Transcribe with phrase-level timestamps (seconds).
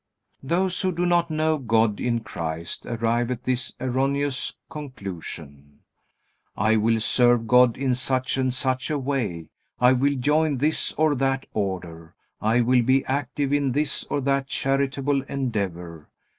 [0.41, 5.81] Those who do not know God in Christ arrive at this erroneous conclusion:
[6.57, 9.49] "I will serve God in such and such a way.
[9.79, 12.15] I will join this or that order.
[12.41, 16.09] I will be active in this or that charitable endeavor.